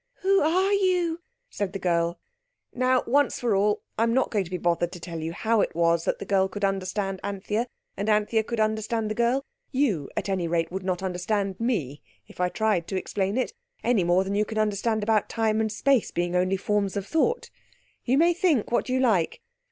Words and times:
"Who 0.21 0.41
are 0.41 0.73
you?" 0.73 1.19
said 1.51 1.73
the 1.73 1.77
girl. 1.77 2.17
Now, 2.73 3.03
once 3.05 3.39
for 3.39 3.55
all, 3.55 3.83
I 3.99 4.01
am 4.03 4.15
not 4.15 4.31
going 4.31 4.43
to 4.45 4.49
be 4.49 4.57
bothered 4.57 4.91
to 4.93 4.99
tell 4.99 5.19
you 5.19 5.31
how 5.31 5.61
it 5.61 5.75
was 5.75 6.05
that 6.05 6.17
the 6.17 6.25
girl 6.25 6.47
could 6.47 6.65
understand 6.65 7.19
Anthea 7.23 7.67
and 7.95 8.09
Anthea 8.09 8.41
could 8.43 8.59
understand 8.59 9.11
the 9.11 9.13
girl. 9.13 9.45
You, 9.71 10.09
at 10.17 10.27
any 10.27 10.47
rate, 10.47 10.71
would 10.71 10.81
not 10.81 11.03
understand 11.03 11.59
me, 11.59 12.01
if 12.25 12.39
I 12.41 12.49
tried 12.49 12.87
to 12.87 12.97
explain 12.97 13.37
it, 13.37 13.53
any 13.83 14.03
more 14.03 14.23
than 14.23 14.33
you 14.33 14.43
can 14.43 14.57
understand 14.57 15.03
about 15.03 15.29
time 15.29 15.61
and 15.61 15.71
space 15.71 16.09
being 16.09 16.35
only 16.35 16.57
forms 16.57 16.97
of 16.97 17.05
thought. 17.05 17.51
You 18.03 18.17
may 18.17 18.33
think 18.33 18.71
what 18.71 18.89
you 18.89 18.99
like. 18.99 19.39